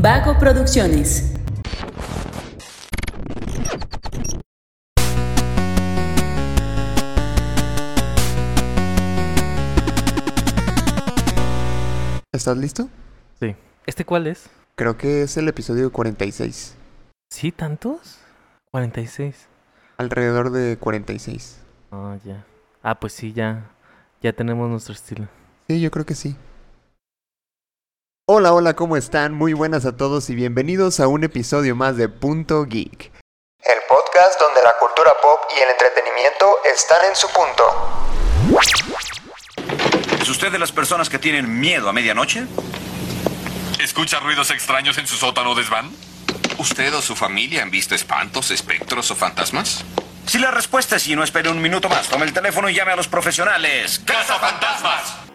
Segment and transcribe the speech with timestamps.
[0.00, 1.34] Vago Producciones.
[12.30, 12.88] ¿Estás listo?
[13.40, 13.56] Sí.
[13.86, 14.48] ¿Este cuál es?
[14.76, 16.76] Creo que es el episodio 46.
[17.30, 18.18] ¿Sí, tantos?
[18.70, 19.48] 46.
[19.96, 21.58] Alrededor de 46.
[21.90, 22.44] Ah, ya.
[22.84, 23.72] Ah, pues sí, ya.
[24.22, 25.26] Ya tenemos nuestro estilo.
[25.66, 26.36] Sí, yo creo que sí.
[28.30, 29.32] Hola, hola, ¿cómo están?
[29.32, 33.10] Muy buenas a todos y bienvenidos a un episodio más de Punto Geek.
[33.64, 37.64] El podcast donde la cultura pop y el entretenimiento están en su punto.
[40.20, 42.44] ¿Es usted de las personas que tienen miedo a medianoche?
[43.80, 45.90] ¿Escucha ruidos extraños en su sótano desván?
[46.58, 49.86] ¿Usted o su familia han visto espantos, espectros o fantasmas?
[50.26, 52.06] Si la respuesta es sí, no espere un minuto más.
[52.08, 54.02] Tome el teléfono y llame a los profesionales.
[54.04, 55.27] ¡Casa Fantasmas!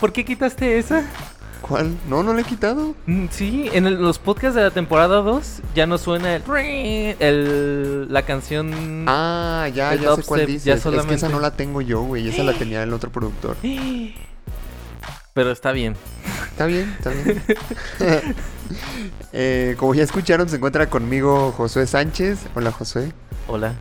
[0.00, 1.04] ¿Por qué quitaste esa?
[1.60, 1.96] ¿Cuál?
[2.08, 2.96] No, no le he quitado.
[3.06, 6.42] Mm, Sí, en el- los podcasts de la temporada 2 ya no suena el,
[7.20, 9.04] el- la canción.
[9.06, 10.64] Ah, ya, ya sé cuál dices.
[10.64, 12.28] ya Es que esa no la tengo yo, güey.
[12.28, 13.56] Esa la tenía el otro productor.
[15.34, 15.94] Pero está bien.
[16.50, 17.42] Está bien, está bien.
[19.34, 22.38] Eh, como ya escucharon, se encuentra conmigo Josué Sánchez.
[22.54, 23.12] Hola, Josué.
[23.46, 23.74] Hola.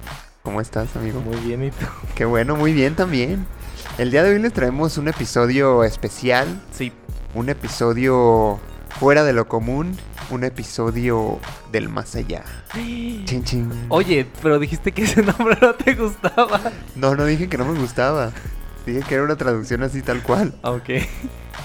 [0.43, 1.19] ¿Cómo estás, amigo?
[1.21, 1.85] Muy bien, ¿y tú?
[2.15, 3.45] Qué bueno, muy bien también.
[4.01, 6.91] El día de hoy les traemos un episodio especial, Sí.
[7.35, 8.59] un episodio
[8.99, 9.95] fuera de lo común,
[10.31, 11.37] un episodio
[11.71, 12.43] del más allá.
[12.73, 13.71] Chin, chin.
[13.89, 16.59] Oye, pero dijiste que ese nombre no te gustaba.
[16.95, 18.31] No, no dije que no me gustaba.
[18.87, 20.55] Dije que era una traducción así tal cual.
[20.63, 20.89] Ah, Ok.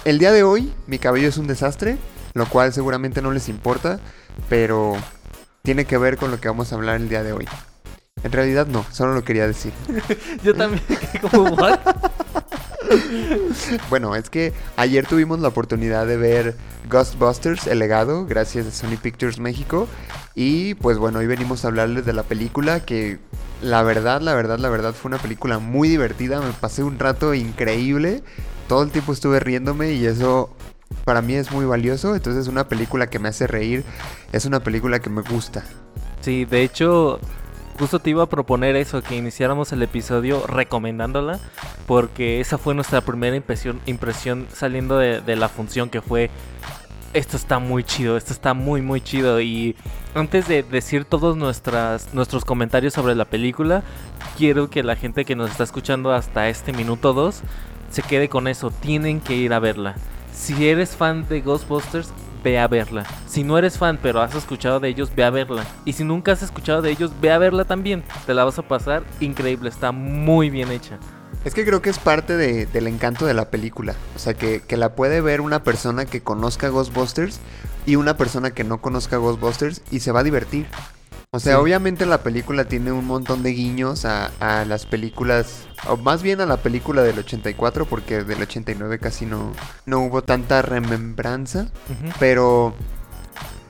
[0.04, 1.96] El día de hoy, mi cabello es un desastre,
[2.34, 3.98] lo cual seguramente no les importa,
[4.50, 4.94] pero
[5.62, 7.48] tiene que ver con lo que vamos a hablar el día de hoy.
[8.22, 9.72] En realidad no, solo lo quería decir.
[10.42, 10.82] Yo también
[11.30, 11.78] como, ¿what?
[13.90, 16.56] Bueno, es que ayer tuvimos la oportunidad de ver
[16.88, 19.88] Ghostbusters, el legado, gracias a Sony Pictures México.
[20.34, 23.18] Y pues bueno, hoy venimos a hablarles de la película que
[23.60, 26.40] la verdad, la verdad, la verdad fue una película muy divertida.
[26.40, 28.22] Me pasé un rato increíble.
[28.68, 30.54] Todo el tiempo estuve riéndome y eso
[31.04, 32.14] para mí es muy valioso.
[32.14, 33.84] Entonces es una película que me hace reír.
[34.32, 35.64] Es una película que me gusta.
[36.20, 37.20] Sí, de hecho,
[37.76, 41.38] justo te iba a proponer eso, que iniciáramos el episodio recomendándola,
[41.86, 46.30] porque esa fue nuestra primera impresión, impresión saliendo de, la función que fue,
[47.12, 49.40] esto está muy chido, esto está muy, muy chido.
[49.40, 49.76] Y
[50.14, 53.82] antes de decir todos nuestras, nuestros comentarios sobre la película,
[54.36, 57.42] quiero que la gente que nos está escuchando hasta este minuto 2
[57.90, 59.94] se quede con eso, tienen que ir a verla.
[60.32, 63.04] Si eres fan de Ghostbusters, ve a verla.
[63.26, 65.64] Si no eres fan pero has escuchado de ellos, ve a verla.
[65.84, 68.02] Y si nunca has escuchado de ellos, ve a verla también.
[68.26, 70.98] Te la vas a pasar increíble, está muy bien hecha.
[71.44, 73.94] Es que creo que es parte de- del encanto de la película.
[74.14, 77.38] O sea, que, que la puede ver una persona que conozca Ghostbusters
[77.86, 80.66] y una persona que no conozca Ghostbusters y se va a divertir.
[81.36, 81.60] O sea, Sí.
[81.60, 86.40] obviamente la película tiene un montón de guiños a, a las películas, o más bien
[86.40, 89.52] a la película del 84, porque del 89 casi no,
[89.84, 91.66] no hubo tanta remembranza,
[92.18, 92.74] pero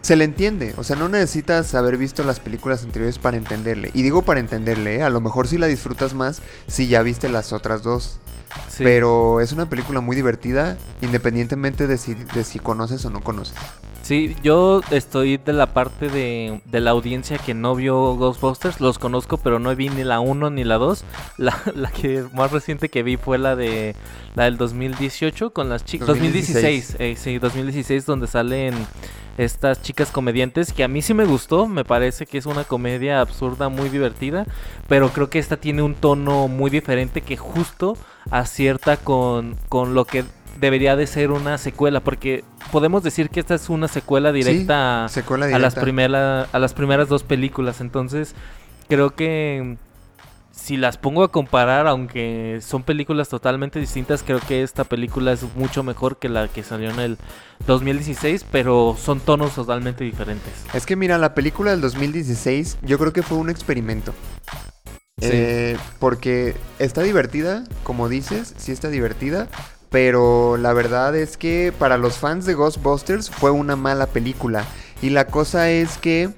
[0.06, 0.72] se le entiende.
[0.77, 3.91] O sea, no necesitas haber visto las películas anteriores para entenderle.
[3.93, 5.03] Y digo para entenderle, ¿eh?
[5.03, 8.21] a lo mejor sí la disfrutas más si ya viste las otras dos.
[8.69, 8.84] Sí.
[8.84, 13.56] Pero es una película muy divertida, independientemente de si, de si conoces o no conoces.
[14.03, 18.81] Sí, yo estoy de la parte de, de la audiencia que no vio Ghostbusters.
[18.81, 21.03] Los conozco, pero no vi ni la 1 ni la 2.
[21.39, 23.97] La, la que más reciente que vi fue la de
[24.37, 26.06] la del 2018 con las chicas.
[26.06, 26.93] 2016.
[26.93, 28.75] 2016, eh, sí, 2016, donde salen
[29.36, 31.66] estas chicas comediantes que a mí sí me gustó.
[31.66, 34.47] Me parece que es una comedia absurda, muy divertida.
[34.88, 37.97] Pero creo que esta tiene un tono muy diferente que justo
[38.30, 40.24] acierta con, con lo que
[40.60, 42.00] debería de ser una secuela.
[42.00, 45.66] Porque podemos decir que esta es una secuela directa a- Secuela a directa.
[45.66, 47.80] las, primera- a las primeras dos películas.
[47.80, 48.34] Entonces,
[48.88, 49.76] creo que
[50.66, 55.45] si las pongo a comparar, aunque son películas totalmente distintas, creo que esta película es
[55.54, 57.18] mucho mejor que la que salió en el
[57.68, 60.53] 2016, pero son tonos totalmente diferentes.
[60.74, 64.13] Es que mira, la película del 2016 yo creo que fue un experimento.
[65.21, 65.28] Sí.
[65.30, 69.47] Eh, porque está divertida, como dices, sí está divertida,
[69.91, 74.65] pero la verdad es que para los fans de Ghostbusters fue una mala película.
[75.01, 76.30] Y la cosa es que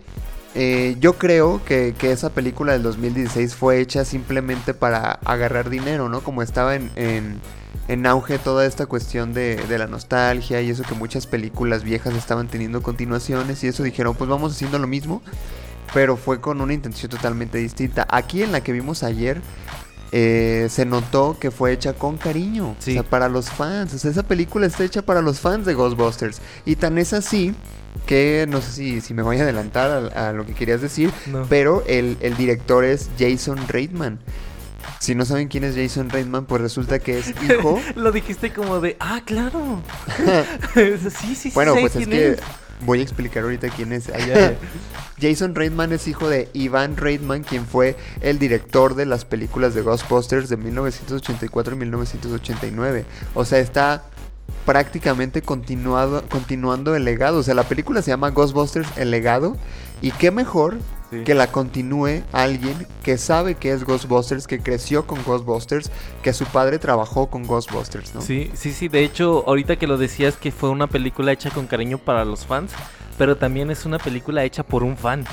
[0.54, 6.08] eh, yo creo que, que esa película del 2016 fue hecha simplemente para agarrar dinero,
[6.08, 6.22] ¿no?
[6.22, 7.40] Como estaba en, en,
[7.88, 12.14] en auge toda esta cuestión de, de la nostalgia y eso que muchas películas viejas
[12.14, 15.22] estaban teniendo continuaciones y eso dijeron, pues vamos haciendo lo mismo.
[15.94, 18.06] pero fue con una intención totalmente distinta.
[18.10, 19.40] Aquí en la que vimos ayer,
[20.12, 22.76] eh, se notó que fue hecha con cariño.
[22.78, 22.92] Sí.
[22.92, 23.94] O sea, para los fans.
[23.94, 26.40] O sea, esa película está hecha para los fans de Ghostbusters.
[26.64, 27.54] Y tan es así
[28.06, 31.12] que no sé si, si me voy a adelantar a, a lo que querías decir,
[31.26, 31.44] No.
[31.48, 34.18] pero el, el director es Jason Reitman.
[35.00, 37.80] Si no saben quién es Jason Reitman, pues resulta que es hijo.
[37.96, 39.82] Lo dijiste como de, ah, claro.
[40.74, 41.50] sí, sí, sí.
[41.54, 42.38] bueno, sé pues es que es.
[42.84, 44.10] voy a explicar ahorita quién es.
[45.20, 49.82] Jason Reitman es hijo de Ivan Reitman, quien fue el director de las películas de
[49.82, 53.04] Ghostbusters de 1984 y 1989.
[53.34, 54.04] O sea, está
[54.64, 57.38] prácticamente continuado, continuando el legado.
[57.38, 59.56] O sea, la película se llama Ghostbusters El legado.
[60.00, 60.76] Y qué mejor
[61.10, 61.24] Sí.
[61.24, 65.90] que la continúe alguien que sabe que es Ghostbusters, que creció con Ghostbusters,
[66.22, 68.20] que su padre trabajó con Ghostbusters, ¿no?
[68.20, 68.88] Sí, sí, sí.
[68.88, 72.44] De hecho, ahorita que lo decías que fue una película hecha con cariño para los
[72.44, 72.72] fans,
[73.16, 75.24] pero también es una película hecha por un fan.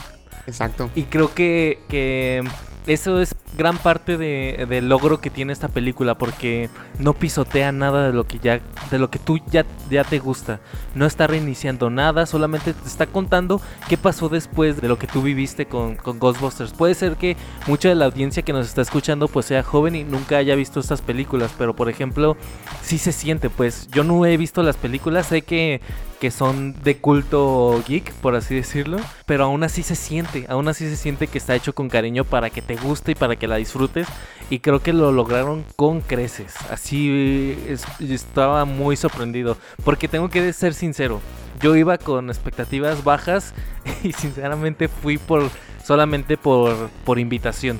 [0.48, 0.89] Exacto.
[0.95, 2.44] Y creo que, que
[2.87, 8.07] eso es gran parte de- del logro que tiene esta película porque no pisotea nada
[8.07, 8.59] de lo que ya
[8.91, 10.59] de lo que tú ya, ya te gusta.
[10.93, 15.21] No está reiniciando nada, solamente te está contando qué pasó después de lo que tú
[15.21, 16.73] viviste con, con Ghostbusters.
[16.73, 17.37] Puede ser que
[17.67, 20.79] mucha de la audiencia que nos está escuchando pues sea joven y nunca haya visto
[20.79, 22.37] estas películas, pero por ejemplo,
[22.83, 25.81] sí se siente, pues yo no he visto las películas, sé que
[26.19, 30.85] que son de culto geek, por así decirlo, pero aún así se siente, aún así
[30.89, 33.56] se siente que está hecho con cariño para que te guste y para que la
[33.57, 34.07] disfrutes
[34.50, 36.54] y creo que lo lograron con creces.
[36.69, 41.19] Así es- estaba muy sorprendido, porque tengo que ser sincero,
[41.62, 43.54] yo iba con expectativas bajas
[44.04, 45.50] y sinceramente fui por
[45.83, 47.80] solamente por por invitación.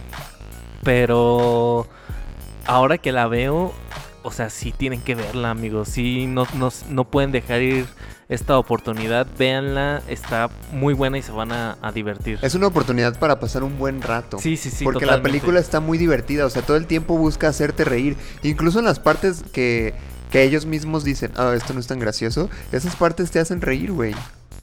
[0.83, 1.88] Pero
[2.65, 3.74] ahora que la veo,
[4.25, 5.89] o sea, sí tienen que verla, amigos.
[5.89, 7.86] Sí, no, no, no pueden dejar ir
[8.27, 9.27] esta oportunidad.
[9.38, 12.39] Véanla, está muy buena y se van a, a divertir.
[12.42, 14.39] Es una oportunidad para pasar un buen rato.
[14.39, 14.83] Sí, sí, sí.
[14.83, 18.18] Porque la película está muy divertida, o sea, todo el tiempo busca hacerte reír.
[18.42, 19.94] Incluso en las partes que,
[20.31, 23.92] que ellos mismos dicen, ah, esto no es tan gracioso, esas partes te hacen reír,
[23.92, 24.16] güey.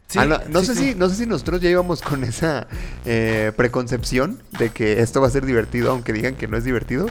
[0.09, 0.88] Sí, Ah, no no sí, sé sí.
[0.91, 2.67] si no sé si nosotros ya íbamos con esa
[3.05, 7.06] eh, preconcepción de que esto va a ser divertido, aunque digan que no es divertido,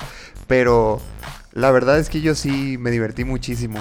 [0.48, 1.01] pero
[1.53, 3.80] la verdad es que yo sí me divertí muchísimo.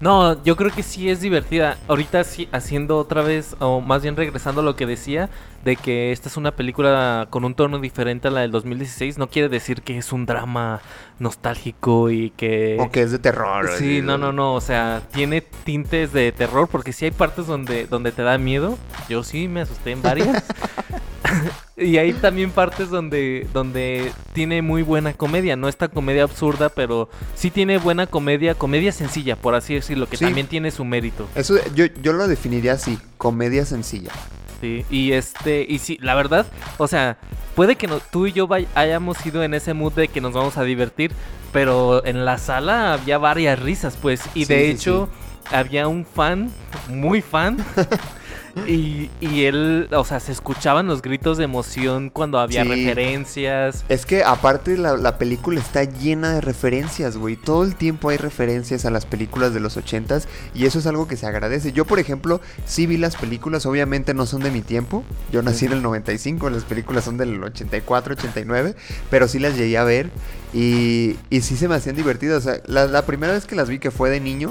[0.00, 1.76] No, yo creo que sí es divertida.
[1.88, 5.28] Ahorita sí, haciendo otra vez, o más bien regresando a lo que decía,
[5.68, 9.28] de que esta es una película con un tono diferente a la del 2016, no
[9.28, 10.80] quiere decir que es un drama
[11.18, 12.78] nostálgico y que...
[12.80, 13.68] O que es de terror.
[13.76, 17.86] Sí, no, no, no, o sea, tiene tintes de terror porque sí hay partes donde,
[17.86, 18.78] donde te da miedo.
[19.10, 20.42] Yo sí me asusté en varias.
[21.76, 25.54] y hay también partes donde, donde tiene muy buena comedia.
[25.56, 30.16] No esta comedia absurda, pero sí tiene buena comedia, comedia sencilla, por así decirlo, que
[30.16, 30.24] Sí.
[30.24, 31.28] también tiene su mérito.
[31.34, 34.12] Eso yo, yo lo definiría así, comedia sencilla.
[34.60, 36.46] Sí, y este, y sí, la verdad,
[36.78, 37.16] o sea,
[37.54, 40.32] puede que no- tú y yo vay- hayamos ido en ese mood de que nos
[40.32, 41.12] vamos a divertir,
[41.52, 45.08] pero en la sala había varias risas, pues, y Sí, de sí, hecho
[45.52, 46.50] había un fan,
[46.88, 47.56] muy fan,
[48.66, 52.68] y, y él, o sea, se escuchaban los gritos de emoción cuando había Sí.
[52.68, 53.84] referencias.
[53.88, 57.36] Es que aparte la, la película está llena de referencias, güey.
[57.36, 61.06] Todo el tiempo hay referencias a las películas de los ochentas y eso es algo
[61.08, 61.72] que se agradece.
[61.72, 65.04] Yo, por ejemplo, sí vi las películas, obviamente no son de mi tiempo.
[65.32, 68.74] Yo nací en el 95, las películas son del 84, 89,
[69.10, 70.10] pero sí las llegué a ver
[70.52, 72.38] y, y sí se me hacían divertidas.
[72.46, 74.50] O sea, la, la primera vez que las vi que fue de niño,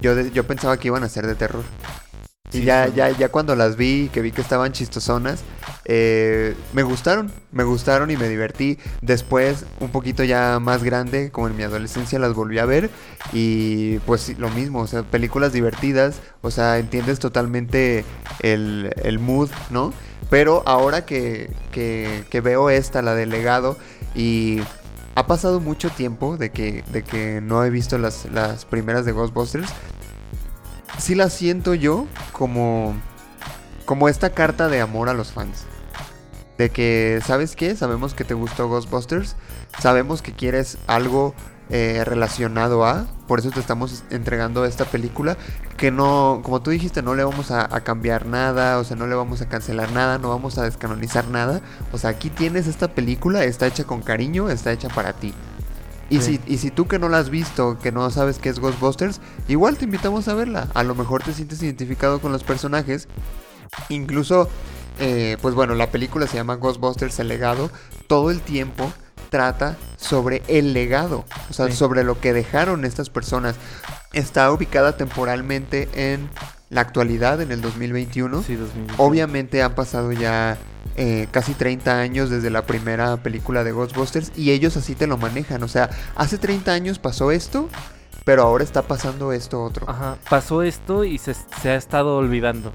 [0.00, 1.64] yo, de- yo pensaba que iban a ser de terror.
[2.52, 5.42] Y Sí, ya, ya, ya cuando las vi, que vi que estaban chistosonas,
[5.84, 8.78] eh, me gustaron, me gustaron y me divertí.
[9.02, 12.90] Después, un poquito ya más grande, como en mi adolescencia, las volví a ver.
[13.32, 18.04] Y pues lo mismo, o sea, películas divertidas, o sea, entiendes totalmente
[18.40, 19.92] el, el mood, ¿no?
[20.30, 23.76] Pero ahora que, que, que veo esta, la del legado,
[24.14, 24.60] y
[25.14, 29.12] ha pasado mucho tiempo de que, de que no he visto las, las primeras de
[29.12, 29.68] Ghostbusters.
[30.98, 32.94] Sí las siento yo como,
[33.84, 35.64] como esta carta de amor a los fans.
[36.58, 37.76] De que, ¿sabes qué?
[37.76, 39.36] Sabemos que te gustó Ghostbusters.
[39.80, 41.34] Sabemos que quieres algo
[41.70, 43.06] eh, relacionado a.
[43.28, 45.36] Por eso te estamos entregando esta película.
[45.76, 48.78] Que no, como tú dijiste, no le vamos a, a cambiar nada.
[48.78, 50.18] O sea, no le vamos a cancelar nada.
[50.18, 51.60] No vamos a descanonizar nada.
[51.92, 53.44] O sea, aquí tienes esta película.
[53.44, 54.50] Está hecha con cariño.
[54.50, 55.32] Está hecha para ti.
[56.10, 56.40] Y, Sí.
[56.44, 59.20] si, y si tú que no la has visto, que no sabes qué es Ghostbusters,
[59.46, 60.68] igual te invitamos a verla.
[60.74, 63.08] A lo mejor te sientes identificado con los personajes.
[63.88, 64.48] Incluso,
[65.00, 67.70] eh, pues bueno, la película se llama Ghostbusters El legado.
[68.06, 68.90] Todo el tiempo
[69.30, 71.72] trata sobre el legado, o sea, Sí.
[71.76, 73.56] sobre lo que dejaron estas personas.
[74.14, 76.30] Está ubicada temporalmente en
[76.70, 78.42] la actualidad, en el 2021.
[78.42, 78.86] Sí, 2000.
[78.96, 80.56] Obviamente han pasado ya
[81.00, 85.16] eh, casi 30 años desde la primera película de Ghostbusters y ellos así te lo
[85.16, 85.62] manejan.
[85.62, 87.68] O sea, hace 30 años pasó esto,
[88.24, 89.88] pero ahora está pasando esto otro.
[89.88, 92.72] Ajá, pasó esto y se, se ha estado olvidando.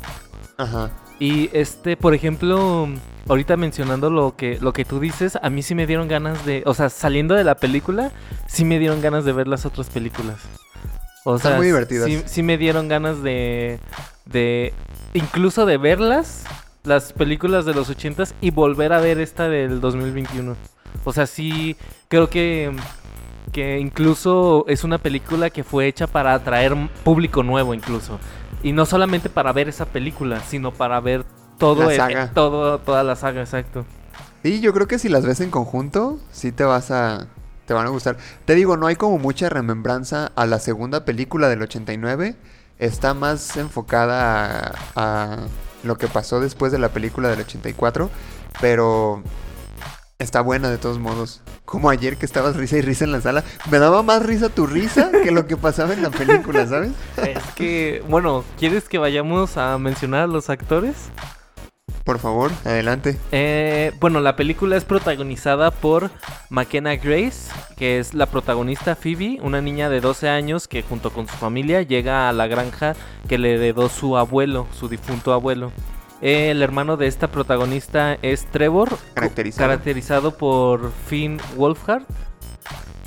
[0.56, 0.90] Ajá.
[1.20, 2.88] Y este, por ejemplo,
[3.28, 6.64] ahorita mencionando lo que, lo que tú dices, a mí sí me dieron ganas de,
[6.66, 8.14] o sea, saliendo de la película,
[8.48, 10.38] sí me dieron ganas de ver las otras películas.
[11.26, 12.08] O Están sea, muy divertidas.
[12.08, 13.80] Sí, sí me dieron ganas de,
[14.26, 14.74] de,
[15.14, 16.46] incluso de verlas,
[16.84, 20.56] las películas de los ochentas y volver a ver esta del 2021.
[21.06, 21.78] O sea, sí,
[22.10, 22.72] creo que,
[23.52, 28.20] que incluso es una película que fue hecha para atraer público nuevo incluso.
[28.64, 31.24] Y no solamente para ver esa película, sino para ver
[31.58, 32.32] todo La el- saga.
[32.34, 33.86] todo, toda la saga, exacto.
[34.44, 37.28] Sí, yo creo que si las ves en conjunto, sí te vas a.
[37.66, 38.18] te van a gustar.
[38.44, 42.36] Te digo, no hay como mucha remembranza a la segunda película del 89.
[42.78, 45.38] Está más enfocada a, a
[45.84, 48.10] lo que pasó después de la película del 84.
[48.62, 49.24] Pero
[50.20, 51.42] está buena de todos modos.
[51.66, 53.44] Como ayer que estabas risa y risa en la sala.
[53.70, 56.92] Me daba más risa tu risa que lo que pasaba en la película, ¿sabes?
[57.18, 60.96] Es que, bueno, ¿quieres que vayamos a mencionar a los actores?
[62.04, 63.18] Por favor, adelante.
[63.32, 66.12] Eh, bueno, la película es protagonizada por
[66.50, 71.28] McKenna Grace, que es la protagonista Phoebe, una niña de 12 años que junto con
[71.30, 72.96] su familia llega a la granja
[73.30, 75.72] que le heredó su abuelo, su difunto abuelo.
[76.22, 79.68] Eh, el hermano de esta protagonista es Trevor, Caracterizado.
[79.70, 82.04] caracterizado por Finn Wolfhard.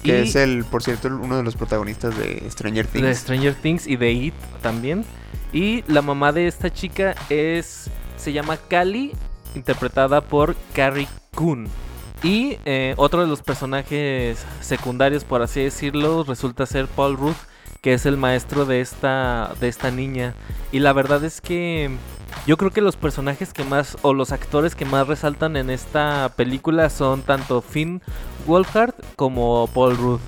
[0.02, 3.06] Que y es el, por cierto, uno de los protagonistas de Stranger Things.
[3.06, 5.04] de Stranger Things y de It también.
[5.52, 9.12] Y la mamá de esta chica es se llama Callie,
[9.54, 11.68] interpretada por Carrie Coon.
[12.22, 17.36] Y eh, otro de los personajes secundarios, por así decirlo, resulta ser Paul Ruth,
[17.82, 20.34] que es el maestro de esta, de esta niña.
[20.72, 21.90] Y la verdad es que
[22.46, 26.32] yo creo que los personajes que más, o los actores que más resaltan en esta
[26.36, 28.02] película son tanto Finn
[28.46, 30.20] Wolfhard como Paul Ruth.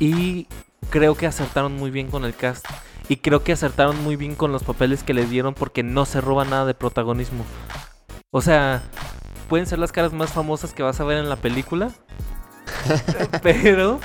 [0.00, 0.46] Y
[0.90, 2.66] creo que acertaron muy bien con el cast.
[3.08, 6.20] Y creo que acertaron muy bien con los papeles que les dieron porque no se
[6.20, 7.44] roba nada de protagonismo.
[8.30, 8.82] O sea,
[9.48, 11.90] pueden ser las caras más famosas que vas a ver en la película.
[13.42, 14.00] pero,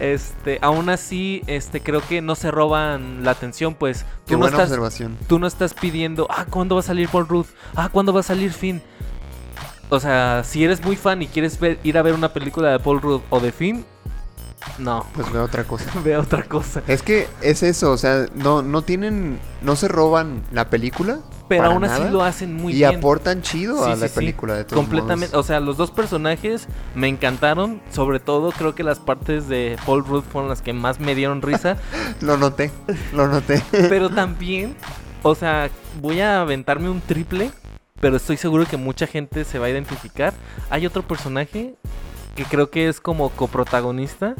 [0.00, 4.38] este, aún así, este, creo que no se roban la atención, pues Qué tú no,
[4.40, 5.18] buena estás, observación.
[5.28, 7.46] tú no estás pidiendo, ah, ¿cuándo va a salir Paul Ruth?
[7.74, 8.82] Ah, ¿cuándo va a salir Finn?
[9.88, 12.78] O sea, si eres muy fan y quieres ver, ir a ver una película de
[12.78, 13.84] Paul Rudd o de Finn,
[14.78, 15.90] no, Pues veo otra cosa.
[16.04, 16.82] ve otra cosa.
[16.86, 21.18] Es que es eso, o sea, no, no tienen, no se roban la película.
[21.48, 22.96] Pero aún así nada, lo hacen muy y bien.
[22.96, 24.14] aportan chido Sí, a sí, la sí.
[24.16, 25.44] película de todos Completamente, modos.
[25.44, 27.80] o sea, los dos personajes me encantaron.
[27.92, 31.42] Sobre todo, creo que las partes de Paul Rudd fueron las que más me dieron
[31.42, 31.76] risa.
[32.20, 32.72] Lo noté,
[33.12, 33.62] lo noté.
[33.70, 34.74] pero también,
[35.22, 35.70] o sea,
[36.00, 37.52] voy a aventarme un triple.
[38.00, 40.34] Pero estoy seguro que mucha gente se va a identificar.
[40.68, 41.76] Hay otro personaje
[42.36, 44.34] que creo que es como coprotagonista.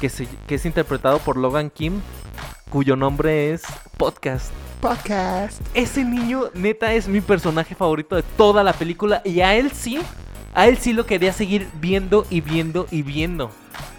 [0.00, 2.00] Que, se- que es interpretado por Logan Kim.
[2.70, 3.62] Cuyo nombre es
[3.96, 4.50] Podcast.
[4.80, 5.60] Podcast.
[5.74, 9.22] Ese niño, neta, es mi personaje favorito de toda la película.
[9.24, 10.00] Y a él sí,
[10.54, 13.50] a él sí lo quería seguir viendo y viendo y viendo.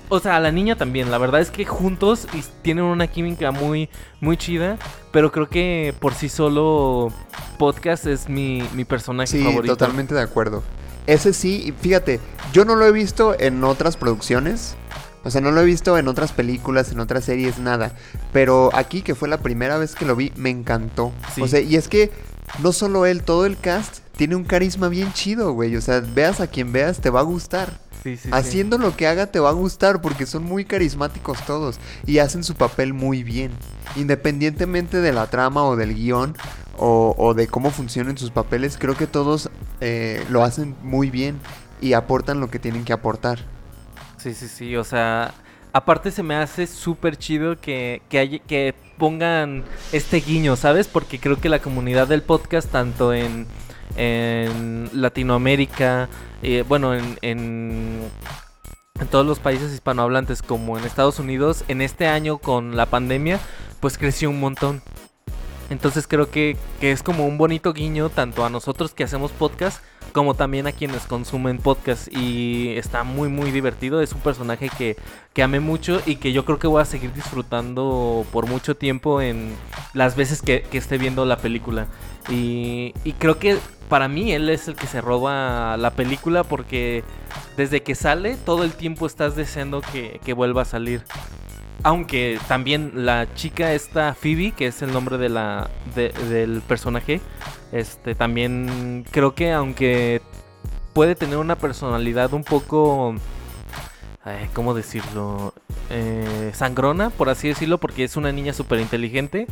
[0.10, 1.12] O sea, a la niña también.
[1.12, 3.90] La verdad es que juntos y tienen una química muy,
[4.22, 4.78] muy chida.
[5.12, 7.12] Pero creo que por sí solo
[7.58, 9.76] Podcast es mi, mi personaje Sí, favorito.
[9.76, 10.64] totalmente de acuerdo.
[11.10, 12.20] Ese sí, fíjate,
[12.54, 14.76] yo no lo he visto en otras producciones.
[15.24, 17.94] O sea, no lo he visto en otras películas, en otras series, nada.
[18.32, 21.12] Pero aquí, que fue la primera vez que lo vi, me encantó.
[21.34, 21.42] Sí.
[21.42, 22.12] O sea, y es que
[22.62, 25.76] no solo él, todo el cast tiene un carisma bien chido, güey.
[25.76, 27.80] O sea, veas a quien veas, te va a gustar.
[28.04, 28.30] Sí, sí.
[28.32, 32.44] Haciendo lo que haga te va a gustar porque son muy carismáticos todos y hacen
[32.44, 33.52] su papel muy bien.
[33.96, 36.38] Independientemente de la trama o del guion
[36.78, 39.50] o, o de cómo funcionen sus papeles, creo que todos
[39.82, 41.40] eh, lo hacen muy bien
[41.82, 43.40] y aportan lo que tienen que aportar.
[44.18, 45.34] Sí, sí, sí, o sea,
[45.72, 50.88] aparte se me hace súper chido que, que, hay- que pongan este guiño, ¿sabes?
[50.88, 53.48] Porque creo que la comunidad del podcast, tanto en,
[53.96, 56.10] en Latinoamérica,
[56.42, 58.00] eh, bueno, en, en,
[59.00, 63.40] en todos los países hispanohablantes como en Estados Unidos, en este año con la pandemia,
[63.80, 64.82] pues creció un montón.
[65.70, 69.82] Entonces creo que, que es como un bonito guiño tanto a nosotros que hacemos podcast
[70.12, 72.08] como también a quienes consumen podcast.
[72.12, 74.98] Y está muy muy divertido, es un personaje que,
[75.34, 79.22] que amé mucho y que yo creo que voy a seguir disfrutando por mucho tiempo
[79.22, 79.56] en
[79.94, 81.88] las veces que, esté viendo la película.
[82.30, 83.58] Y, y creo que
[83.90, 87.04] para mí él es el que se roba la película porque
[87.58, 91.04] desde que sale todo el tiempo estás deseando que, que vuelva a salir.
[91.84, 97.22] Aunque también la chica esta Phoebe, que es el nombre de la de- del personaje,
[97.72, 100.22] este también creo que aunque
[100.94, 103.16] puede tener una personalidad un poco...
[104.26, 105.54] ay, ¿Cómo decirlo?
[105.90, 109.48] Eh, sangrona, por así decirlo, porque es una niña súper inteligente.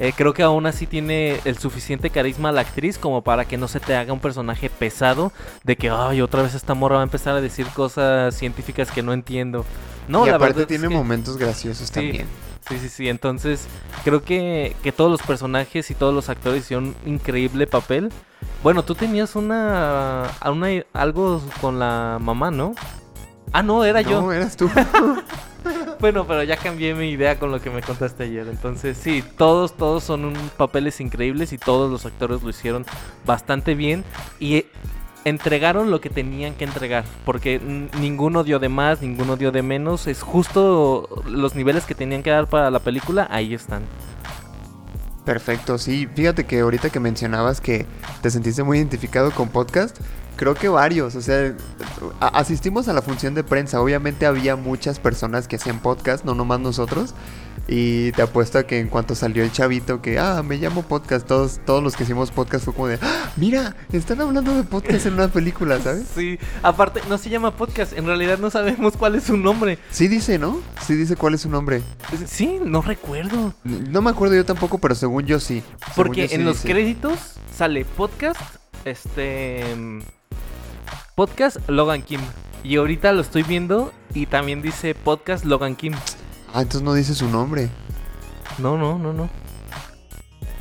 [0.00, 3.66] Eh, creo que aún así tiene el suficiente carisma la actriz como para que no
[3.66, 5.32] se te haga un personaje pesado
[5.64, 9.02] de que, ay, otra vez esta morra va a empezar a decir cosas científicas que
[9.02, 9.64] no entiendo.
[10.06, 11.92] No, y la aparte verdad es tiene que- momentos graciosos Sí.
[11.94, 12.26] también.
[12.68, 13.08] Sí, sí, sí.
[13.08, 13.66] Entonces,
[14.04, 18.10] creo que, que todos los personajes y todos los actores hicieron un increíble papel.
[18.62, 22.74] Bueno, tú tenías una, a una algo con la mamá, ¿no?
[23.52, 24.32] Ah, no, era no, yo.
[24.32, 24.68] eras tú.
[26.00, 28.46] Bueno, pero ya cambié mi idea con lo que me contaste ayer.
[28.48, 32.86] Entonces, sí, todos, todos son papeles increíbles y todos los actores lo hicieron
[33.26, 34.04] bastante bien.
[34.38, 34.66] Y eh,
[35.24, 37.04] entregaron lo que tenían que entregar.
[37.24, 37.60] Porque
[37.98, 40.06] ninguno dio de más, ninguno dio de menos.
[40.06, 43.82] Es justo los niveles que tenían que dar para la película, ahí están.
[45.24, 46.08] Perfecto, sí.
[46.14, 47.86] Fíjate que ahorita que mencionabas que
[48.22, 49.98] te sentiste muy identificado con podcast,
[50.38, 51.52] creo que varios, o sea,
[52.20, 53.80] asistimos a la función de prensa.
[53.82, 57.14] Obviamente había muchas personas que hacían podcast, no nomás nosotros.
[57.70, 61.26] Y te apuesto a que en cuanto salió el chavito que, ah, me llamo podcast,
[61.26, 65.04] todos, todos los que hicimos podcast fue como de, "Ah, mira, están hablando de podcast
[65.04, 66.04] en una película, ¿sabes?
[66.14, 67.92] Sí, aparte, no se llama podcast.
[67.92, 69.78] En realidad no sabemos cuál es su nombre.
[69.90, 70.62] Sí dice, ¿no?
[70.86, 71.82] Sí dice cuál es su nombre.
[72.26, 73.52] Sí, no recuerdo.
[73.64, 75.62] No me acuerdo yo tampoco, pero según yo sí.
[75.80, 76.68] Según Porque yo sí en los dice.
[76.72, 77.18] créditos
[77.54, 78.40] sale podcast,
[78.86, 79.62] este.
[81.18, 82.20] Podcast Logan Kim.
[82.62, 85.92] Y ahorita lo estoy viendo y también dice podcast Logan Kim.
[86.54, 87.70] Ah, entonces no dice su nombre.
[88.58, 89.28] No, no, no, no.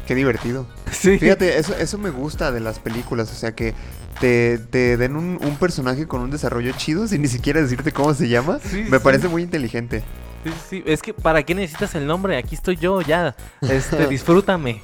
[0.08, 0.68] Qué divertido.
[0.92, 1.20] Sí.
[1.20, 3.76] Fíjate, eso, eso me gusta de las películas, o sea que
[4.20, 8.16] te, te den un, un personaje con un desarrollo chido sin ni siquiera decirte cómo
[8.16, 8.58] se llama.
[8.64, 9.04] Sí, me sí.
[9.04, 10.04] parece muy inteligente.
[10.44, 10.84] Sí, sí, sí.
[10.88, 12.36] Es que, ¿para qué necesitas el nombre?
[12.36, 13.36] Aquí estoy yo, ya.
[13.62, 14.82] Este, disfrútame.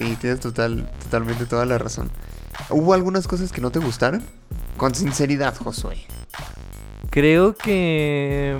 [0.00, 2.10] Y tienes total, totalmente toda la razón.
[2.70, 4.24] ¿Hubo algunas cosas que no te gustaron?
[4.76, 5.98] Con sinceridad, Josué.
[7.10, 8.58] Creo que.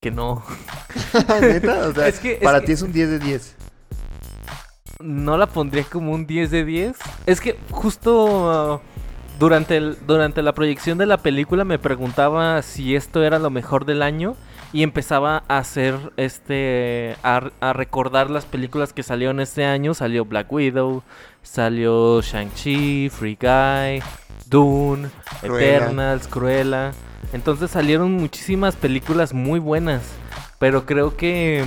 [0.00, 0.42] Que no.
[1.40, 1.88] ¿Neta?
[1.88, 3.56] O sea, Es que- es para que- ti es un 10 de 10.
[5.00, 6.96] No la pondría como un 10 de 10.
[7.26, 8.80] Es que justo uh,
[9.40, 13.84] durante, el, durante la proyección de la película me preguntaba si esto era lo mejor
[13.84, 14.36] del año.
[14.74, 17.16] Y empezaba a hacer este.
[17.22, 19.92] A, a recordar las películas que salieron este año.
[19.94, 21.02] Salió Black Widow.
[21.42, 24.00] Salió Shang-Chi, Free Guy,
[24.46, 25.08] Dune,
[25.40, 25.76] Cruella.
[25.76, 26.92] Eternals, Cruella.
[27.32, 30.02] Entonces salieron muchísimas películas muy buenas.
[30.58, 31.64] Pero creo que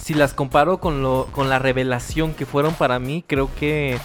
[0.00, 3.98] si las comparo con, lo, con la revelación que fueron para mí, creo que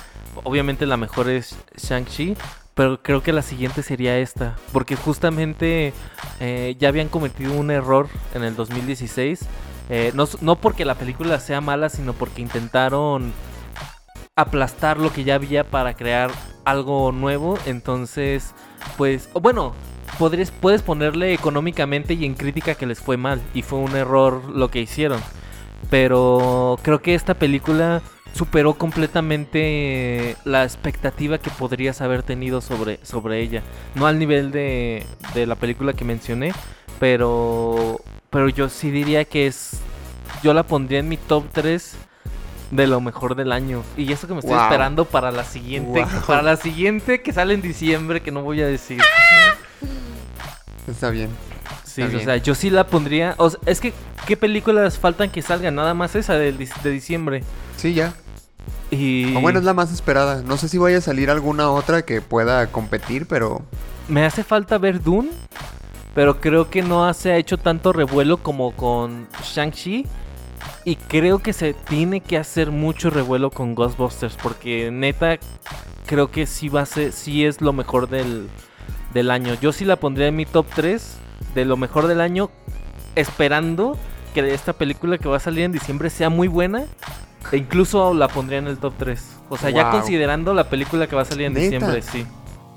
[0.43, 2.35] obviamente la mejor es Shang-Chi,
[2.73, 5.93] pero creo que la siguiente sería esta, porque justamente
[6.39, 9.45] eh, ya habían cometido un error en el 2016,
[9.89, 13.31] eh, no, no porque la película sea mala, sino porque intentaron
[14.37, 16.29] aplastar lo que ya había para crear
[16.65, 18.53] algo nuevo, entonces,
[18.97, 19.73] pues, bueno,
[20.59, 24.69] puedes ponerle económicamente y en crítica que les fue mal, y fue un error lo
[24.69, 25.21] que hicieron.
[25.89, 28.01] Pero creo que esta película
[28.33, 33.61] superó completamente la expectativa que podrías haber tenido sobre, sobre ella.
[33.93, 36.51] No al nivel de, de la película que mencioné,
[36.99, 39.79] pero, pero yo sí diría que es...
[40.43, 41.95] Yo la pondría en mi top 3
[42.71, 43.83] de lo mejor del año.
[43.97, 44.63] Y eso que me estoy Wow.
[44.63, 46.01] esperando para la siguiente.
[46.03, 46.21] Wow.
[46.27, 49.01] Para la siguiente que sale en diciembre, que no voy a decir.
[50.87, 51.29] Está bien.
[51.83, 52.25] Sí, Está o bien.
[52.25, 53.35] sea, yo sí la pondría.
[53.37, 53.93] O sea, es que,
[54.27, 55.75] ¿qué películas faltan que salgan?
[55.75, 57.43] Nada más esa dis- de, diciembre.
[57.77, 58.13] Sí, ya.
[58.91, 60.41] Y O bueno, es la más esperada.
[60.43, 63.63] No sé si vaya a salir alguna otra que pueda competir, pero
[64.07, 65.29] me hace falta ver Dune.
[66.13, 70.05] Pero creo que no se ha hecho tanto revuelo como con Shang-Chi.
[70.85, 74.37] Y creo que se tiene que hacer mucho revuelo con Ghostbusters.
[74.41, 75.39] Porque neta,
[76.05, 78.47] creo que sí va a ser, sí es lo mejor del,
[79.13, 79.55] del año.
[79.59, 81.17] Yo sí la pondría en mi top 3
[81.55, 82.51] de lo mejor del año.
[83.15, 83.97] Esperando
[84.35, 86.85] que esta película que va a salir en diciembre sea muy buena.
[87.51, 89.23] E incluso la pondría en el top 3.
[89.49, 91.63] O sea, ya considerando la película que va a salir en ¿Neta?
[91.63, 92.25] diciembre, sí.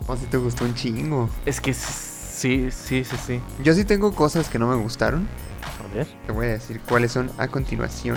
[0.06, 1.28] o si te gustó un chingo.
[1.44, 3.40] Es que sí, sí, sí, sí.
[3.62, 5.26] Yo sí tengo cosas que no me gustaron.
[6.26, 8.16] Te voy a decir cuáles son a continuación.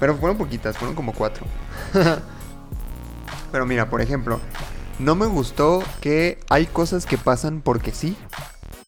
[0.00, 1.46] Pero fueron poquitas, fueron como cuatro.
[3.52, 4.40] Pero mira, por ejemplo,
[4.98, 8.16] no me gustó que hay cosas que pasan porque sí.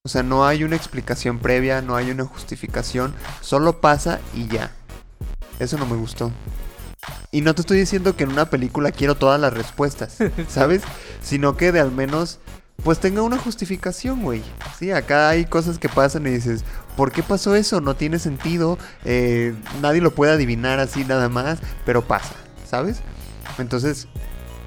[0.02, 4.72] O sea, no hay una explicación previa, no hay una justificación, solo pasa y ya.
[5.58, 6.30] Eso no me gustó.
[7.30, 10.18] Y no te estoy diciendo que en una película quiero todas las respuestas,
[10.48, 10.82] ¿sabes?
[11.22, 12.38] Sino que de al menos,
[12.82, 14.42] pues tenga una justificación, güey.
[14.78, 16.64] Sí, acá hay cosas que pasan y dices,
[16.96, 17.80] ¿por qué pasó eso?
[17.80, 22.34] No tiene sentido, eh, nadie lo puede adivinar así nada más, pero pasa,
[22.68, 22.98] ¿sabes?
[23.58, 24.08] Entonces,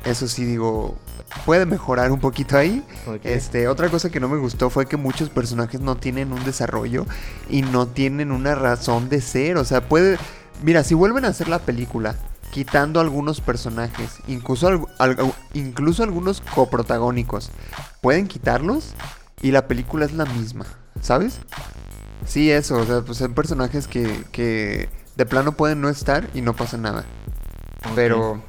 [0.05, 0.97] eso sí digo,
[1.45, 2.83] puede mejorar un poquito ahí.
[3.23, 7.05] Este, otra cosa que no me gustó fue que muchos personajes no tienen un desarrollo
[7.49, 9.57] y no tienen una razón de ser.
[9.57, 10.17] O sea, puede.
[10.63, 12.15] Mira, si vuelven a hacer la película,
[12.51, 14.87] quitando algunos personajes, incluso,
[15.53, 17.51] incluso algunos coprotagónicos,
[18.01, 18.95] pueden quitarlos
[19.41, 20.65] y la película es la misma,
[21.01, 21.39] ¿sabes?
[22.25, 26.41] Sí, eso, o sea, pues son personajes que, que de plano pueden no estar y
[26.41, 27.05] no pasa nada.
[27.95, 28.41] Pero,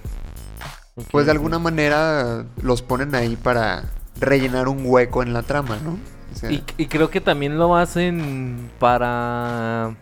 [1.11, 3.85] pues de alguna manera los ponen ahí para
[4.17, 5.99] rellenar un hueco en la trama, ¿no?
[6.33, 9.97] O sea, Y, y creo que también lo hacen para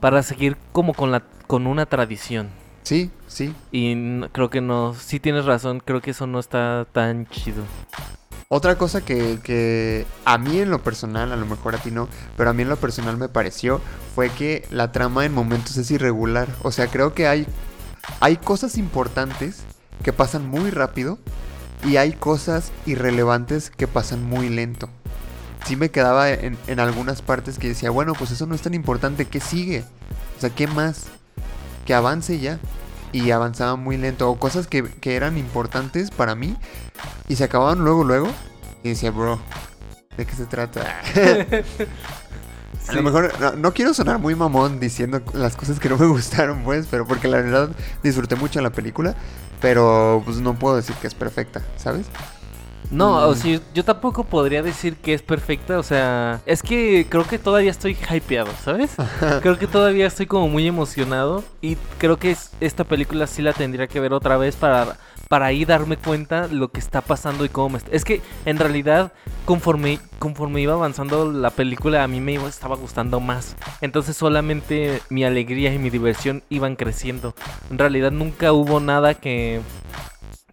[0.00, 2.50] para seguir como con la con una tradición.
[2.84, 3.52] Sí, sí.
[3.72, 7.64] Y creo que no, sí tienes razón, creo que eso no está tan chido.
[8.48, 12.08] Otra cosa que, que a mí en lo personal, a lo mejor a ti no,
[12.36, 13.80] pero a mí en lo personal me pareció,
[14.14, 16.48] fue que la trama en momentos es irregular.
[16.62, 17.46] O sea, creo que hay,
[18.20, 19.62] hay cosas importantes
[20.02, 21.18] que pasan muy rápido
[21.84, 24.88] y hay cosas irrelevantes que pasan muy lento.
[25.66, 28.74] Sí me quedaba en, en algunas partes que decía, bueno, pues eso no es tan
[28.74, 29.84] importante, ¿qué sigue?
[30.36, 31.06] O sea, ¿qué más?
[31.84, 32.58] Que avance ya.
[33.12, 34.30] Y avanzaba muy lento.
[34.30, 36.56] O cosas que, que eran importantes para mí
[37.28, 38.28] y se acababan luego, luego.
[38.82, 39.38] Y decía, bro,
[40.16, 41.00] ¿de qué se trata?
[42.88, 46.06] A lo mejor no, no quiero sonar muy mamón diciendo las cosas que no me
[46.08, 47.70] gustaron, pues, pero porque la verdad
[48.02, 49.14] disfruté mucho la película,
[49.60, 52.06] pero pues no puedo decir que es perfecta, ¿sabes?
[52.90, 53.36] No, o Mm.
[53.36, 57.70] sea, yo tampoco podría decir que es perfecta, o sea, es que creo que todavía
[57.70, 58.92] estoy hypeado, ¿sabes?
[59.42, 63.52] creo que todavía estoy como muy emocionado y creo que es- esta película sí la
[63.52, 64.96] tendría que ver otra vez para
[65.28, 67.90] para ahí darme cuenta lo que está pasando y cómo me está...
[67.92, 69.10] Es que en realidad
[69.46, 73.56] conforme conforme iba avanzando la película a mí me iba, estaba gustando más.
[73.80, 77.34] Entonces solamente mi alegría y mi diversión iban creciendo.
[77.70, 79.60] En realidad nunca hubo nada que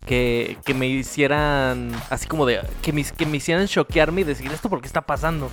[0.05, 4.51] que, que me hicieran así como de que me, que me hicieran choquearme y decir
[4.51, 5.49] esto porque está pasando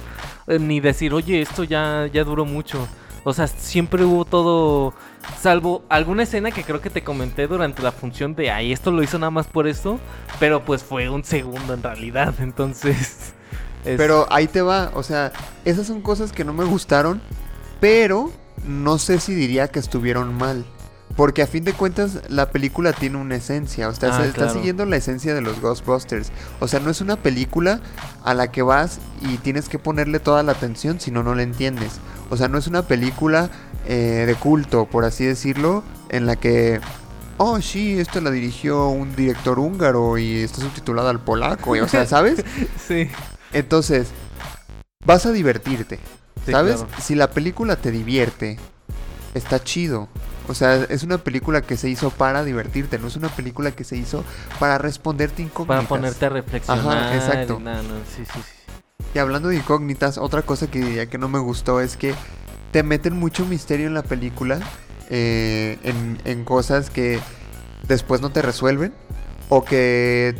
[0.46, 2.88] Eh, ni decir oye esto ya ya duró mucho
[3.24, 4.94] o sea siempre hubo todo
[5.38, 9.02] salvo alguna escena que creo que te comenté durante la función de ay esto lo
[9.02, 9.98] hizo nada más por esto
[10.40, 13.34] pero pues fue un segundo en realidad entonces
[13.84, 15.32] es- Pero ahí te va, o sea,
[15.64, 17.20] esas son cosas que no me gustaron,
[17.80, 18.32] pero
[18.66, 20.64] no sé si diría que estuvieron mal.
[21.18, 24.42] Porque a fin de cuentas la película tiene una esencia, o sea, Ah, se está
[24.44, 24.52] claro.
[24.52, 26.30] siguiendo la esencia de los Ghostbusters.
[26.60, 27.80] O sea, no es una película
[28.24, 31.42] a la que vas y tienes que ponerle toda la atención, si no, no la
[31.42, 31.94] entiendes.
[32.30, 33.50] O sea, no es una película
[33.84, 36.80] eh, de culto, por así decirlo, en la que,
[37.36, 41.88] oh, sí, esto la dirigió un director húngaro y está subtitulada al polaco, y, o
[41.88, 42.44] sea, ¿sabes?
[42.86, 43.10] sí
[43.52, 44.06] Entonces,
[45.04, 45.98] vas a divertirte.
[46.46, 46.76] Sí, ¿Sabes?
[46.76, 47.02] claro.
[47.02, 48.56] Si la película te divierte,
[49.34, 50.08] está chido.
[50.48, 53.84] O sea, es una película que se hizo para divertirte, no es una película que
[53.84, 54.24] se hizo
[54.58, 55.76] para responderte incógnitas.
[55.76, 57.60] para ponerte a reflexionar Ajá, exacto.
[57.60, 58.74] nada, no, sí, sí, sí.
[59.14, 62.14] Y hablando de incógnitas, otra cosa que diría que no me gustó es que
[62.72, 64.58] te meten mucho misterio en la película,
[65.10, 67.20] eh, en, en cosas que
[67.86, 68.92] después no te resuelven,
[69.48, 70.34] o que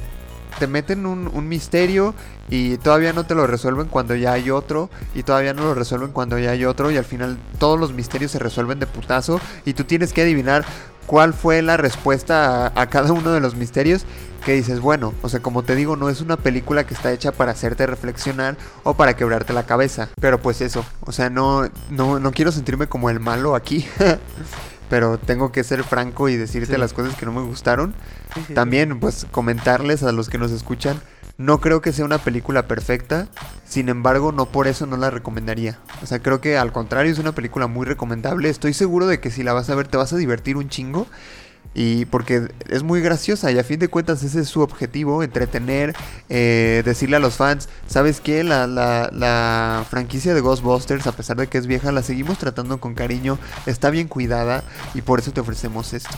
[0.58, 2.14] te meten un, misterio
[2.48, 6.12] y todavía no te lo resuelven cuando ya hay otro, y todavía no lo resuelven
[6.12, 9.74] cuando ya hay otro, y al final todos los misterios se resuelven de putazo, y
[9.74, 10.64] tú tienes que adivinar
[11.06, 14.04] cuál fue la respuesta a, a cada uno de los misterios
[14.44, 17.32] que dices, bueno, o sea, como te digo, no es una película que está hecha
[17.32, 20.08] para hacerte reflexionar o para quebrarte la cabeza.
[20.20, 23.86] Pero pues eso, o sea, no, no, no quiero sentirme como el malo aquí.
[24.88, 26.80] pero tengo que ser franco y decirte Sí.
[26.80, 27.94] las cosas que no me gustaron.
[28.54, 31.00] También, pues, comentarles a los que nos escuchan,
[31.36, 33.28] no creo que sea una película perfecta,
[33.64, 35.78] sin embargo, no por eso no la recomendaría.
[36.02, 38.48] O sea, creo que al contrario es una película muy recomendable.
[38.48, 41.06] Estoy seguro de que si la vas a ver te vas a divertir un chingo.
[41.74, 45.94] Y porque es muy graciosa y a fin de cuentas ese es su objetivo, entretener,
[46.28, 48.42] eh, decirle a los fans, ¿sabes qué?
[48.42, 52.80] La, la, la franquicia de Ghostbusters, a pesar de que es vieja, la seguimos tratando
[52.80, 56.16] con cariño, está bien cuidada y por eso te ofrecemos esto.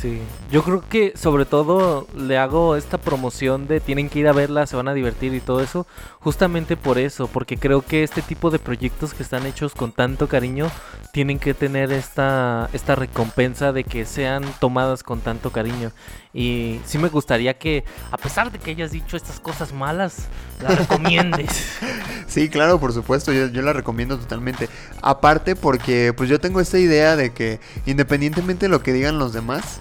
[0.00, 0.18] Sí,
[0.50, 4.66] yo creo que sobre todo le hago esta promoción de tienen que ir a verla,
[4.66, 5.86] se van a divertir y todo eso,
[6.20, 10.26] justamente por eso, porque creo que este tipo de proyectos que están hechos con tanto
[10.26, 10.70] cariño
[11.12, 15.92] tienen que tener esta, esta recompensa de que sean tomadas con tanto cariño.
[16.32, 20.28] Y sí me gustaría que, a pesar de que hayas dicho estas cosas malas,
[20.62, 21.66] la recomiendes.
[22.30, 24.68] Sí, claro, por supuesto, yo, yo la recomiendo totalmente.
[25.02, 29.32] Aparte porque pues yo tengo esta idea de que independientemente de lo que digan los
[29.32, 29.80] demás,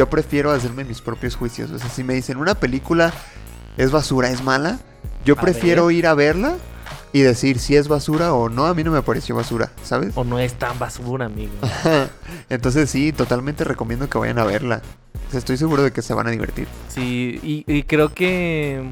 [0.00, 1.70] yo prefiero hacerme mis propios juicios.
[1.70, 3.12] O sea, si me dicen una película
[3.76, 4.78] es basura, es mala,
[5.26, 5.96] yo A prefiero ver.
[5.96, 6.56] ir a verla
[7.12, 10.16] y decir si es basura o no, a mí no me pareció basura, ¿sabes?
[10.16, 11.52] O no es tan basura, amigo.
[12.48, 14.80] Entonces sí, totalmente recomiendo que vayan a verla.
[15.34, 16.66] Estoy seguro de que se van a divertir.
[16.88, 18.82] Sí, y, y creo que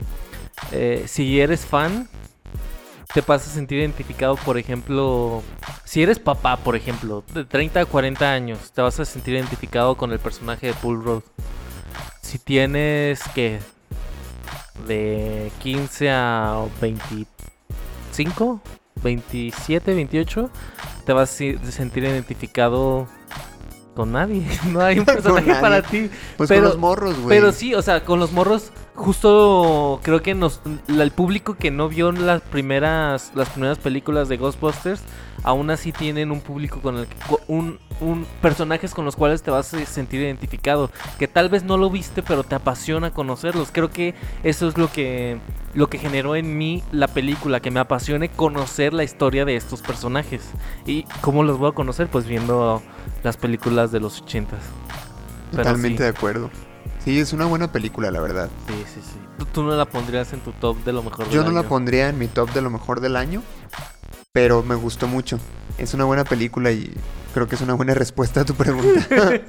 [0.73, 2.07] eh, si eres fan,
[3.13, 5.43] te vas a sentir identificado, por ejemplo,
[5.85, 9.95] si eres papá, por ejemplo, de 30 a 40 años, te vas a sentir identificado
[9.97, 11.23] con el personaje de Paul Rudd.
[12.21, 13.61] Si tienes, que
[14.87, 18.61] De 15 a 25,
[19.03, 20.51] 27, 28,
[21.05, 23.09] te vas a sentir identificado
[23.97, 24.47] con nadie.
[24.67, 26.11] No hay un personaje para ti.
[26.37, 27.29] Pues Pero- con los morros, güey.
[27.37, 31.71] Pero sí, o sea, con los morros, justo creo que nos, la- el público que
[31.71, 35.01] no vio las primeras, las primeras películas de Ghostbusters,
[35.45, 39.51] aún así tienen un público con el que, un, un personajes con los cuales te
[39.53, 43.71] vas a sentir identificado, que tal vez no lo viste, pero te apasiona conocerlos.
[43.73, 45.39] Creo que eso es lo que,
[45.75, 49.81] lo que generó en mí la película, que me apasione conocer la historia de estos
[49.81, 50.51] personajes.
[50.87, 52.09] ¿Y cómo los voy a conocer?
[52.09, 52.83] Pues viendo
[53.23, 54.61] las películas de los ochentas.
[55.53, 56.03] Pero Totalmente sí.
[56.03, 56.51] de acuerdo.
[57.09, 58.51] Sí, es una buena película, la verdad.
[58.67, 59.19] Sí, sí, sí.
[59.39, 61.61] ¿Tú, tú no la pondrías en tu top de lo mejor Yo del no la
[61.61, 61.69] año?
[61.71, 63.43] pondría en mi top de lo mejor del año,
[64.31, 65.41] pero me gustó mucho.
[65.79, 66.93] Es una buena película y
[67.33, 69.07] creo que es una buena respuesta a tu pregunta.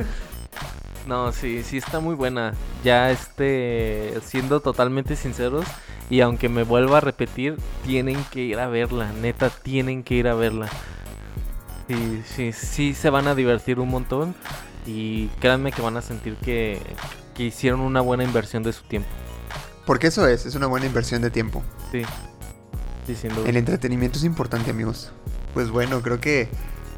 [1.06, 2.54] No, sí, sí está muy buena.
[2.84, 5.66] Ya este, siendo totalmente sinceros,
[6.10, 10.30] y aunque me vuelva a repetir, tienen que ir a verla, neta, tienen que ir
[10.30, 10.70] a verla.
[11.90, 14.34] Sí, sí, sí se van a divertir un montón
[14.86, 16.80] y créanme que van a sentir que,
[17.34, 19.10] que hicieron una buena inversión de su tiempo.
[19.86, 21.64] Porque eso es, es una buena inversión de tiempo.
[21.92, 22.04] Sí,
[23.08, 23.50] sí, sin duda.
[23.50, 25.12] El entretenimiento es importante, amigos.
[25.54, 26.50] Pues bueno, creo que...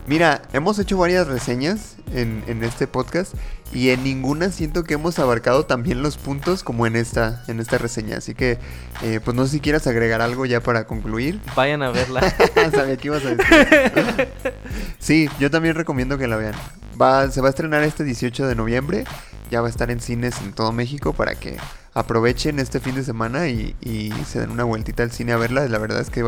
[0.08, 3.36] Mira, hemos hecho varias reseñas en, en este podcast
[3.74, 7.78] y en ninguna siento que hemos abarcado también los puntos como en esta, en esta
[7.78, 8.18] reseña.
[8.18, 8.58] Así que,
[9.02, 11.40] eh, pues no sé si quieras agregar algo ya para concluir.
[11.56, 12.22] Vayan a verla.
[12.72, 14.28] Sabía que ibas a decir.
[15.00, 16.56] sí, yo también recomiendo que la vean.
[17.02, 19.06] Va, se va a estrenar este 18 de noviembre.
[19.52, 21.58] Ya va a estar en cines en todo México para que
[21.94, 25.68] aprovechen este fin de semana y, y se den una vueltita al cine a verla.
[25.68, 26.24] La verdad es que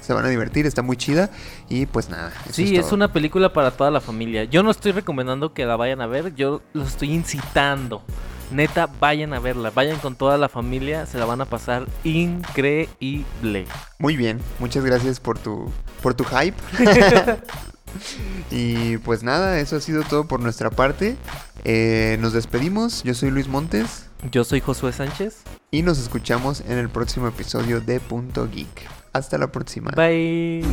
[0.00, 1.30] se van a divertir, está muy chida.
[1.68, 2.32] Y pues nada.
[2.50, 2.94] Sí, es todo.
[2.94, 4.44] una película para toda la familia.
[4.44, 8.02] Yo no estoy recomendando que la vayan a ver, yo los estoy incitando.
[8.50, 13.66] Neta, vayan a verla, vayan con toda la familia, se la van a pasar increíble.
[13.98, 15.70] Muy bien, muchas gracias por tu,
[16.02, 16.56] por tu hype.
[18.50, 21.16] y pues nada, eso ha sido todo por nuestra parte.
[21.64, 24.06] Eh, nos despedimos, yo soy Luis Montes.
[24.30, 25.38] Yo soy Josué Sánchez.
[25.70, 28.88] y nos escuchamos en el próximo episodio de Punto Geek.
[29.12, 29.90] Hasta la próxima.
[29.92, 30.64] Bye.